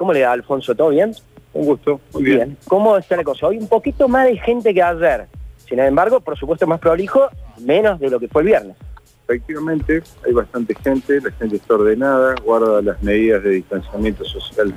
[0.00, 0.74] ¿Cómo le da, Alfonso?
[0.74, 1.14] ¿Todo bien?
[1.52, 2.56] Un gusto, muy bien.
[2.66, 3.48] ¿Cómo está la cosa?
[3.48, 5.26] Hoy un poquito más de gente que ayer.
[5.68, 8.76] Sin embargo, por supuesto, más prolijo, menos de lo que fue el viernes.
[9.24, 14.72] Efectivamente, hay bastante gente, la gente está ordenada, guarda las medidas de distanciamiento social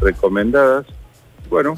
[0.00, 0.86] recomendadas.
[1.50, 1.76] Bueno,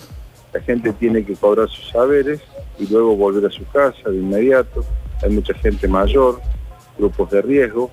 [0.52, 2.40] la gente tiene que cobrar sus saberes
[2.78, 4.84] y luego volver a su casa de inmediato.
[5.24, 6.40] Hay mucha gente mayor,
[6.96, 7.90] grupos de riesgo.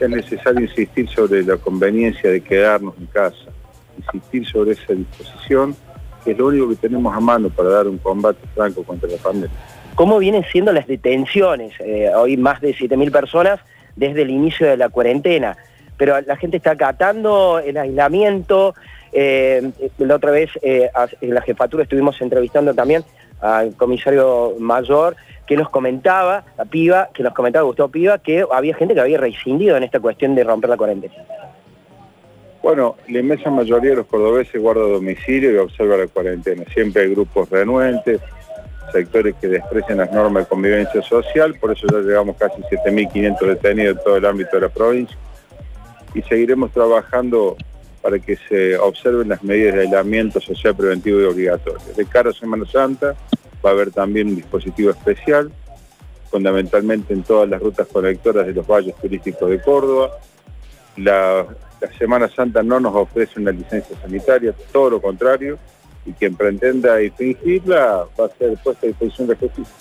[0.00, 3.53] Es necesario insistir sobre la conveniencia de quedarnos en casa,
[3.98, 5.76] insistir sobre esa disposición,
[6.24, 9.18] que es lo único que tenemos a mano para dar un combate franco contra la
[9.18, 9.56] pandemia.
[9.94, 11.72] ¿Cómo vienen siendo las detenciones?
[11.80, 13.60] Eh, hoy más de 7.000 personas
[13.94, 15.56] desde el inicio de la cuarentena,
[15.96, 18.74] pero la gente está acatando el aislamiento.
[19.12, 20.90] Eh, la otra vez eh,
[21.20, 23.04] en la jefatura estuvimos entrevistando también
[23.40, 28.74] al comisario mayor que nos comentaba, la piba, que nos comentaba Gustavo Piva, que había
[28.74, 31.14] gente que había rescindido en esta cuestión de romper la cuarentena.
[32.64, 36.64] Bueno, la inmensa mayoría de los cordobeses guarda domicilio y observa la cuarentena.
[36.72, 38.22] Siempre hay grupos renuentes,
[38.90, 43.98] sectores que desprecian las normas de convivencia social, por eso ya llegamos casi 7.500 detenidos
[43.98, 45.14] en todo el ámbito de la provincia
[46.14, 47.54] y seguiremos trabajando
[48.00, 51.82] para que se observen las medidas de aislamiento social preventivo y obligatorio.
[51.94, 53.14] De cara a Semana Santa
[53.62, 55.52] va a haber también un dispositivo especial,
[56.30, 60.12] fundamentalmente en todas las rutas conectoras de los valles turísticos de Córdoba.
[61.84, 65.58] La Semana Santa no nos ofrece una licencia sanitaria, todo lo contrario,
[66.06, 69.74] y quien pretenda infringirla va a ser puesta a disposición de justicia.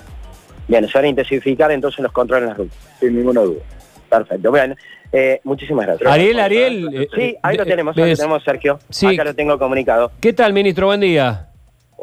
[0.67, 2.77] Bien, se van a intensificar entonces los controles en las rutas.
[2.99, 3.61] Sin ninguna duda.
[4.09, 4.75] Perfecto, bueno,
[5.11, 6.11] eh, muchísimas gracias.
[6.11, 6.89] Ariel, Ariel.
[6.93, 8.79] Eh, sí, ahí lo tenemos, ahí lo tenemos, Sergio.
[8.89, 9.07] Sí.
[9.07, 10.11] Acá lo tengo comunicado.
[10.19, 10.87] ¿Qué tal, ministro?
[10.87, 11.52] Buen día.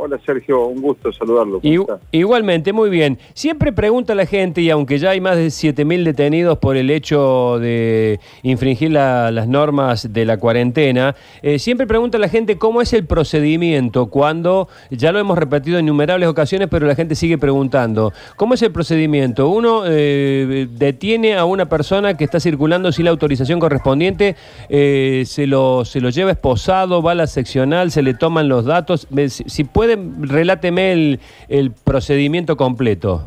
[0.03, 1.61] Hola Sergio, un gusto saludarlo.
[2.11, 3.19] igualmente, muy bien.
[3.34, 7.59] Siempre pregunta la gente, y aunque ya hay más de 7.000 detenidos por el hecho
[7.61, 13.05] de infringir las normas de la cuarentena, eh, siempre pregunta la gente cómo es el
[13.05, 18.55] procedimiento cuando, ya lo hemos repetido en innumerables ocasiones, pero la gente sigue preguntando, ¿cómo
[18.55, 19.51] es el procedimiento?
[19.51, 24.35] Uno eh, detiene a una persona que está circulando sin la autorización correspondiente,
[24.70, 28.64] eh, se, lo, se lo lleva esposado, va a la seccional, se le toman los
[28.64, 31.18] datos, si puede reláteme
[31.48, 33.24] el, procedimiento completo.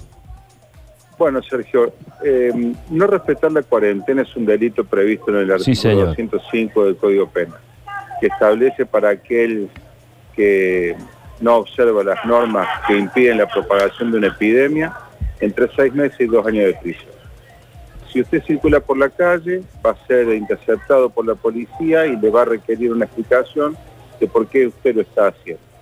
[1.17, 1.93] Bueno, Sergio,
[2.23, 7.27] em, no respetar la cuarentena es un delito previsto en el artículo 205 del Código
[7.27, 7.59] Penal,
[8.19, 9.69] que establece para aquel
[10.35, 10.95] que
[11.39, 14.93] no observa las normas que impiden la propagación de una epidemia
[15.39, 17.13] entre seis meses y dos años de prisión.
[18.11, 22.29] Si usted circula por la calle, va a ser interceptado por la policía y le
[22.29, 23.75] va a requerir una explicación
[24.19, 25.72] de por qué usted lo está haciendo.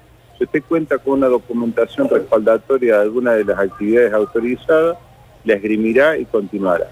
[0.41, 4.97] Si usted cuenta con una documentación respaldatoria de alguna de las actividades autorizadas,
[5.43, 6.87] la esgrimirá y continuará.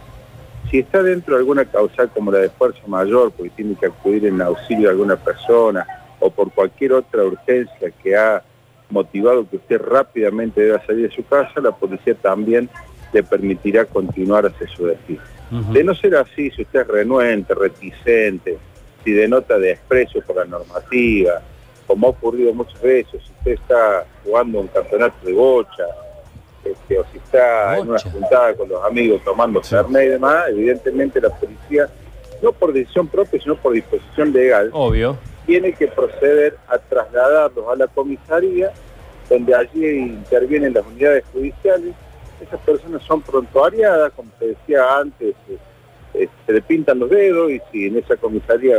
[0.70, 4.28] Si está dentro de alguna causal como la de fuerza mayor, porque tiene que acudir
[4.28, 5.84] en auxilio de alguna persona
[6.20, 8.44] o por cualquier otra urgencia que ha
[8.92, 12.70] motivado que usted rápidamente deba salir de su casa, la policía también
[13.12, 15.24] le permitirá continuar hacia su destino.
[15.74, 18.60] De no ser así, si usted es renuente, reticente,
[19.04, 21.42] si denota desprecio por la normativa,
[21.90, 25.86] como ha ocurrido muchas veces, si usted está jugando un campeonato de bocha,
[26.64, 31.20] este, o si está en una juntada con los amigos tomando fernet y demás, evidentemente
[31.20, 31.90] la policía,
[32.44, 35.18] no por decisión propia, sino por disposición legal, Obvio.
[35.48, 38.72] tiene que proceder a trasladarlos a la comisaría,
[39.28, 41.96] donde allí intervienen las unidades judiciales.
[42.40, 45.34] Esas personas son prontuariadas, como se decía antes,
[46.14, 48.78] se le pintan los dedos y si en esa comisaría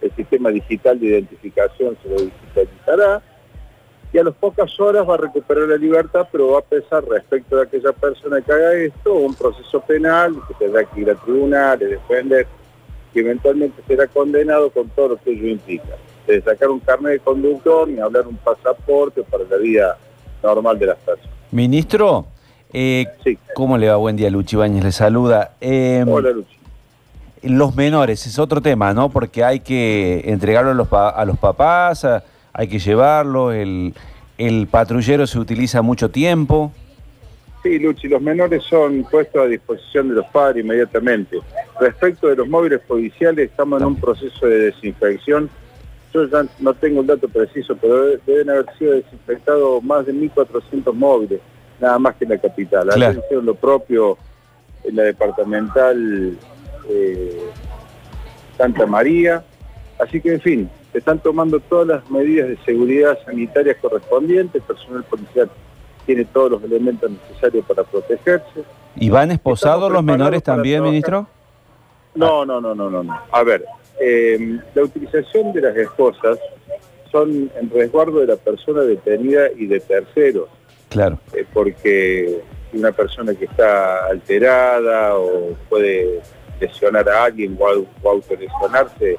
[0.00, 3.22] el sistema digital de identificación se lo digitalizará
[4.12, 7.56] y a las pocas horas va a recuperar la libertad, pero va a pesar respecto
[7.56, 11.90] de aquella persona que haga esto un proceso penal que tendrá que ir a tribunales,
[11.90, 12.46] defender,
[13.12, 15.96] que eventualmente será condenado con todo lo que ello implica.
[16.26, 19.98] De sacar un carnet de conductor ni hablar un pasaporte para la vida
[20.42, 21.30] normal de las personas.
[21.50, 22.26] Ministro,
[22.72, 23.06] eh,
[23.54, 23.96] ¿cómo le va?
[23.96, 25.56] Buen día, Luchi Bañez le saluda.
[25.60, 26.55] Eh, Hola, Luchi.
[27.42, 29.10] Los menores es otro tema, ¿no?
[29.10, 32.06] Porque hay que entregarlo a los, a los papás,
[32.52, 33.92] hay que llevarlo, el,
[34.70, 36.72] patrullero se utiliza mucho tiempo.
[37.62, 41.38] Sí, Luchi, los menores son puestos a disposición de los padres inmediatamente.
[41.78, 45.50] Respecto de los móviles policiales, estamos en un proceso de desinfección.
[46.14, 50.94] Yo ya no tengo el dato preciso, pero deben haber sido desinfectados más de 1.400
[50.94, 51.40] móviles,
[51.78, 52.88] nada más que en la capital.
[52.88, 53.20] Claro.
[53.42, 54.16] lo propio
[54.84, 56.38] en la departamental
[56.88, 57.50] eh,
[58.56, 59.44] Santa María.
[59.98, 64.62] Así que, en fin, se están tomando todas las medidas de seguridad sanitarias correspondientes, el
[64.62, 65.50] personal policial
[66.04, 68.64] tiene todos los elementos necesarios para protegerse.
[68.94, 71.26] ¿Y van esposados los menores también, ministro?
[72.14, 73.20] No, no, no, no, no, no.
[73.30, 73.64] A ver,
[74.00, 76.38] eh, la utilización de las esposas
[77.10, 80.48] son en resguardo de la persona detenida y de terceros.
[80.88, 81.18] Claro.
[81.34, 82.40] Eh, porque
[82.72, 86.20] una persona que está alterada o puede
[86.60, 89.16] lesionar a alguien o, autolesionarse,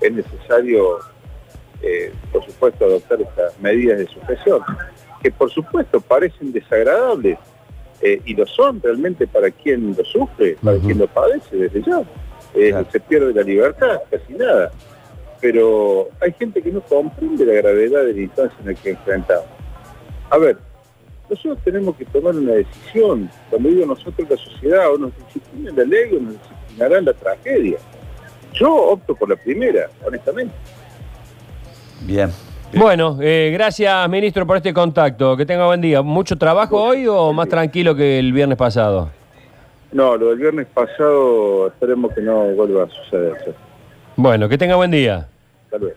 [0.00, 0.98] es necesario,
[1.82, 4.60] eh, por supuesto, adoptar estas medidas de sujeción,
[5.22, 7.38] que por supuesto parecen desagradables
[8.02, 12.02] eh, y lo son realmente para quien lo sufre, para quien lo padece desde ya.
[12.90, 14.70] Se pierde la libertad, casi nada
[15.40, 19.46] pero hay gente que no comprende la gravedad de la instancia en la que enfrentamos.
[20.30, 20.58] A ver,
[21.28, 23.30] nosotros tenemos que tomar una decisión.
[23.50, 26.34] Cuando digo nosotros, la sociedad, o nos disciplina la ley o nos
[26.76, 27.78] disciplinará la tragedia.
[28.54, 30.54] Yo opto por la primera, honestamente.
[32.02, 32.30] Bien.
[32.74, 35.36] Bueno, eh, gracias ministro por este contacto.
[35.36, 36.02] Que tenga buen día.
[36.02, 39.10] ¿Mucho trabajo hoy o más tranquilo que el viernes pasado?
[39.92, 43.54] No, lo del viernes pasado esperemos que no vuelva a suceder.
[44.16, 45.26] Bueno, que tenga buen día.
[45.64, 45.96] Hasta luego.